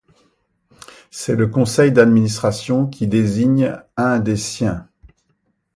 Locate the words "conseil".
1.45-1.91